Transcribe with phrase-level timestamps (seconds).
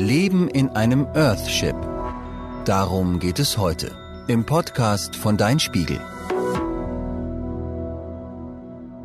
[0.00, 1.76] Leben in einem Earthship.
[2.64, 3.94] Darum geht es heute
[4.28, 6.00] im Podcast von Dein Spiegel.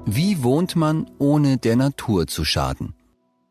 [0.05, 2.93] Wie wohnt man, ohne der Natur zu schaden?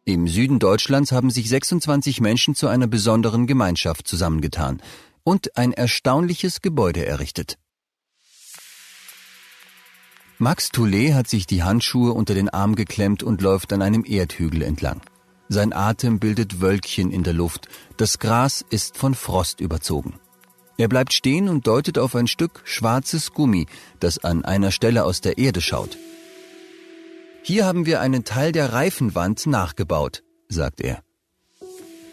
[0.06, 4.80] Im Süden Deutschlands haben sich 26 Menschen zu einer besonderen Gemeinschaft zusammengetan
[5.22, 7.58] und ein erstaunliches Gebäude errichtet.
[10.38, 14.62] Max Toulet hat sich die Handschuhe unter den Arm geklemmt und läuft an einem Erdhügel
[14.62, 15.00] entlang.
[15.54, 20.14] Sein Atem bildet Wölkchen in der Luft, das Gras ist von Frost überzogen.
[20.78, 23.66] Er bleibt stehen und deutet auf ein Stück schwarzes Gummi,
[24.00, 25.96] das an einer Stelle aus der Erde schaut.
[27.44, 31.04] Hier haben wir einen Teil der Reifenwand nachgebaut, sagt er.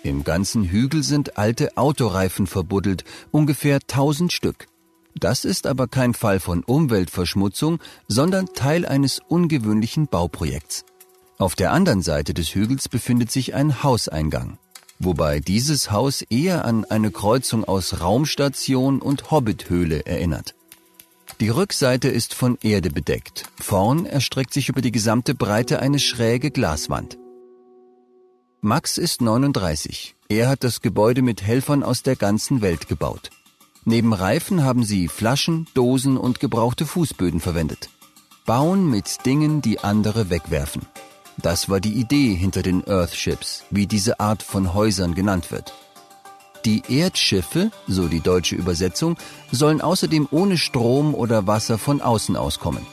[0.03, 4.67] Im ganzen Hügel sind alte Autoreifen verbuddelt, ungefähr tausend Stück.
[5.15, 10.85] Das ist aber kein Fall von Umweltverschmutzung, sondern Teil eines ungewöhnlichen Bauprojekts.
[11.41, 14.59] Auf der anderen Seite des Hügels befindet sich ein Hauseingang,
[14.99, 20.53] wobei dieses Haus eher an eine Kreuzung aus Raumstation und Hobbithöhle erinnert.
[21.39, 23.45] Die Rückseite ist von Erde bedeckt.
[23.59, 27.17] Vorn erstreckt sich über die gesamte Breite eine schräge Glaswand.
[28.61, 30.15] Max ist 39.
[30.29, 33.31] Er hat das Gebäude mit Helfern aus der ganzen Welt gebaut.
[33.83, 37.89] Neben Reifen haben sie Flaschen, Dosen und gebrauchte Fußböden verwendet.
[38.45, 40.83] Bauen mit Dingen, die andere wegwerfen.
[41.37, 45.73] Das war die Idee hinter den Earthships, wie diese Art von Häusern genannt wird.
[46.65, 49.17] Die Erdschiffe, so die deutsche Übersetzung,
[49.51, 52.85] sollen außerdem ohne Strom oder Wasser von außen auskommen.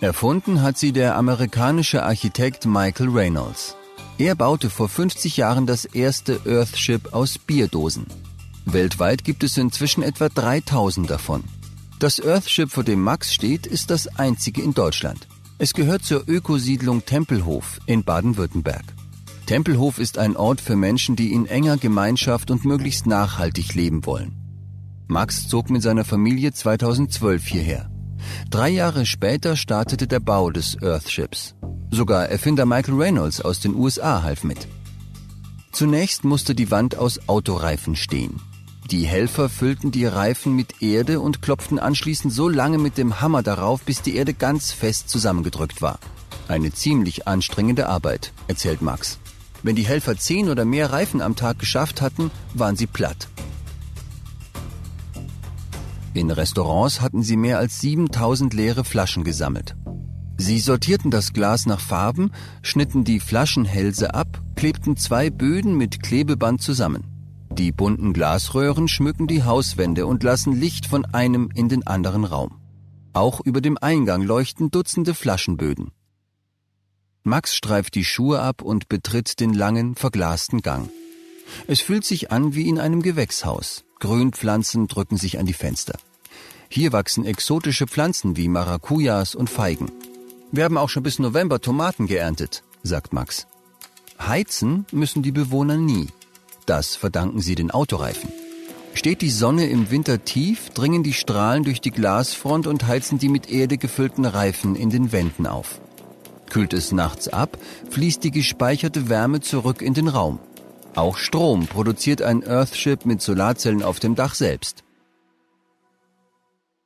[0.00, 3.76] Erfunden hat sie der amerikanische Architekt Michael Reynolds.
[4.18, 8.06] Er baute vor 50 Jahren das erste Earthship aus Bierdosen.
[8.66, 11.44] Weltweit gibt es inzwischen etwa 3000 davon.
[11.98, 15.26] Das Earthship, vor dem Max steht, ist das einzige in Deutschland.
[15.58, 18.84] Es gehört zur Ökosiedlung Tempelhof in Baden-Württemberg.
[19.46, 24.36] Tempelhof ist ein Ort für Menschen, die in enger Gemeinschaft und möglichst nachhaltig leben wollen.
[25.06, 27.90] Max zog mit seiner Familie 2012 hierher.
[28.50, 31.54] Drei Jahre später startete der Bau des Earthships.
[31.90, 34.68] Sogar Erfinder Michael Reynolds aus den USA half mit.
[35.72, 38.40] Zunächst musste die Wand aus Autoreifen stehen.
[38.90, 43.42] Die Helfer füllten die Reifen mit Erde und klopften anschließend so lange mit dem Hammer
[43.42, 45.98] darauf, bis die Erde ganz fest zusammengedrückt war.
[46.46, 49.18] Eine ziemlich anstrengende Arbeit, erzählt Max.
[49.64, 53.26] Wenn die Helfer zehn oder mehr Reifen am Tag geschafft hatten, waren sie platt.
[56.14, 59.74] In Restaurants hatten sie mehr als 7000 leere Flaschen gesammelt.
[60.38, 62.30] Sie sortierten das Glas nach Farben,
[62.62, 67.15] schnitten die Flaschenhälse ab, klebten zwei Böden mit Klebeband zusammen.
[67.58, 72.60] Die bunten Glasröhren schmücken die Hauswände und lassen Licht von einem in den anderen Raum.
[73.14, 75.90] Auch über dem Eingang leuchten Dutzende Flaschenböden.
[77.22, 80.90] Max streift die Schuhe ab und betritt den langen, verglasten Gang.
[81.66, 83.84] Es fühlt sich an wie in einem Gewächshaus.
[84.00, 85.98] Grünpflanzen drücken sich an die Fenster.
[86.68, 89.90] Hier wachsen exotische Pflanzen wie Maracujas und Feigen.
[90.52, 93.46] Wir haben auch schon bis November Tomaten geerntet, sagt Max.
[94.20, 96.08] Heizen müssen die Bewohner nie.
[96.66, 98.30] Das verdanken sie den Autoreifen.
[98.92, 103.28] Steht die Sonne im Winter tief, dringen die Strahlen durch die Glasfront und heizen die
[103.28, 105.80] mit Erde gefüllten Reifen in den Wänden auf.
[106.50, 107.58] Kühlt es nachts ab,
[107.90, 110.38] fließt die gespeicherte Wärme zurück in den Raum.
[110.94, 114.82] Auch Strom produziert ein Earthship mit Solarzellen auf dem Dach selbst.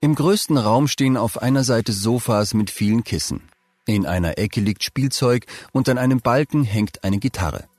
[0.01, 3.43] Im größten Raum stehen auf einer Seite Sofas mit vielen Kissen.
[3.87, 7.70] In einer Ecke liegt Spielzeug und an einem Balken hängt eine Gitarre.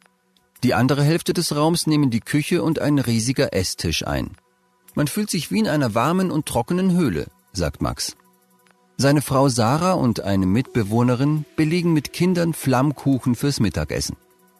[0.63, 4.31] Die andere Hälfte des Raums nehmen die Küche und ein riesiger Esstisch ein.
[4.93, 8.15] Man fühlt sich wie in einer warmen und trockenen Höhle, sagt Max.
[8.97, 14.17] Seine Frau Sarah und eine Mitbewohnerin belegen mit Kindern Flammkuchen fürs Mittagessen.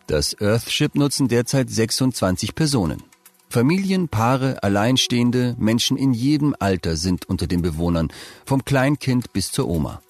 [0.08, 3.04] Das Earthship nutzen derzeit 26 Personen.
[3.50, 8.08] Familien, Paare, Alleinstehende, Menschen in jedem Alter sind unter den Bewohnern,
[8.46, 10.02] vom Kleinkind bis zur Oma.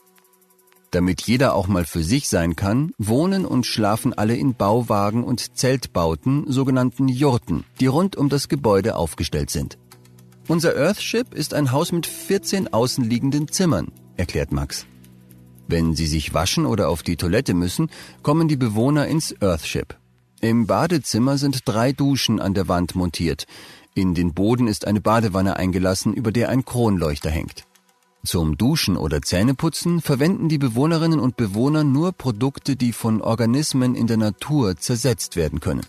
[0.92, 5.58] Damit jeder auch mal für sich sein kann, wohnen und schlafen alle in Bauwagen und
[5.58, 9.78] Zeltbauten, sogenannten Jurten, die rund um das Gebäude aufgestellt sind.
[10.50, 14.86] Unser Earthship ist ein Haus mit 14 außenliegenden Zimmern, erklärt Max.
[15.70, 17.90] Wenn sie sich waschen oder auf die Toilette müssen,
[18.22, 19.96] kommen die Bewohner ins Earthship.
[20.42, 23.46] Im Badezimmer sind drei Duschen an der Wand montiert.
[23.94, 27.66] In den Boden ist eine Badewanne eingelassen, über der ein Kronleuchter hängt.
[28.24, 34.06] Zum Duschen oder Zähneputzen verwenden die Bewohnerinnen und Bewohner nur Produkte, die von Organismen in
[34.06, 35.86] der Natur zersetzt werden können.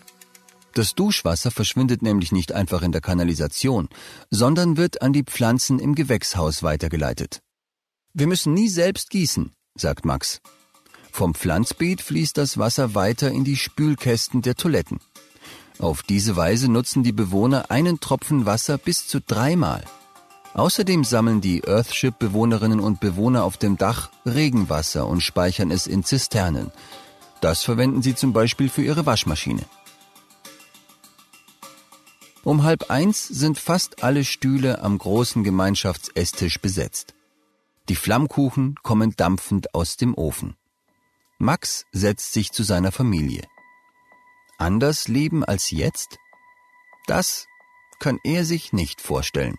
[0.73, 3.87] Das Duschwasser verschwindet nämlich nicht einfach in der Kanalisation,
[4.31, 7.41] sondern wird an die Pflanzen im Gewächshaus weitergeleitet.
[8.15, 10.41] Wir müssen nie selbst gießen, sagt Max.
[11.11, 14.99] Vom Pflanzbeet fließt das Wasser weiter in die Spülkästen der Toiletten.
[15.77, 19.83] Auf diese Weise nutzen die Bewohner einen Tropfen Wasser bis zu dreimal.
[20.53, 26.71] Außerdem sammeln die Earthship-Bewohnerinnen und Bewohner auf dem Dach Regenwasser und speichern es in Zisternen.
[27.41, 29.65] Das verwenden sie zum Beispiel für ihre Waschmaschine.
[32.43, 37.15] Um halb eins sind fast alle Stühle am großen Gemeinschaftsesstisch besetzt.
[37.89, 40.55] Die Flammkuchen kommen dampfend aus dem Ofen.
[41.39, 43.43] Max setzt sich zu seiner Familie.
[44.57, 46.19] Anders leben als jetzt?
[47.07, 47.47] Das
[47.99, 49.57] kann er sich nicht vorstellen.